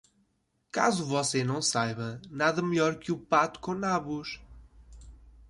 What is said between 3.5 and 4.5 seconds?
com nabos.